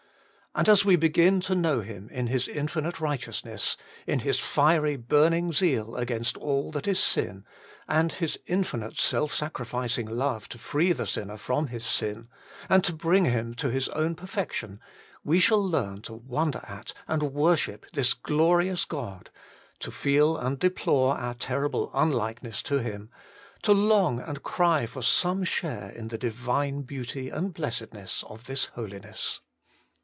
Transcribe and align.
And 0.53 0.67
as 0.67 0.83
we 0.83 0.97
begin 0.97 1.39
to 1.47 1.55
know 1.55 1.79
Him 1.79 2.09
in 2.09 2.27
His 2.27 2.45
infinite 2.45 2.99
righteous 2.99 3.45
ness, 3.45 3.77
in 4.05 4.19
His 4.19 4.37
fiery 4.37 4.97
burning 4.97 5.53
zeal 5.53 5.95
against 5.95 6.35
all 6.37 6.71
that 6.71 6.89
is 6.89 6.99
sin, 6.99 7.45
and 7.87 8.11
His 8.11 8.37
infinite 8.47 8.97
self 8.99 9.33
sacrificing 9.33 10.07
love 10.07 10.49
to 10.49 10.57
free 10.57 10.91
the 10.91 11.07
sinner 11.07 11.37
from 11.37 11.67
his 11.67 11.85
sin, 11.85 12.27
and 12.67 12.83
to 12.83 12.91
bring 12.91 13.23
him 13.23 13.53
to 13.53 13.69
His 13.69 13.87
own 13.89 14.13
perfection, 14.13 14.81
we 15.23 15.39
shall 15.39 15.63
learn 15.65 16.01
to 16.01 16.15
wonder 16.15 16.59
at 16.67 16.91
and 17.07 17.23
worship 17.31 17.85
this 17.93 18.13
glorious 18.13 18.83
God, 18.83 19.29
to 19.79 19.89
feel 19.89 20.35
and 20.35 20.59
deplore 20.59 21.17
our 21.17 21.33
terrible 21.33 21.89
unlikeness 21.93 22.61
to 22.63 22.79
Him, 22.79 23.09
to 23.61 23.71
long 23.71 24.19
and 24.19 24.43
cry 24.43 24.85
for 24.85 25.01
some 25.01 25.45
share 25.45 25.91
in 25.91 26.09
the 26.09 26.17
Divine 26.17 26.81
beauty 26.81 27.29
and 27.29 27.53
blessedness 27.53 28.25
of 28.27 28.47
this 28.47 28.65
Holiness. 28.75 29.39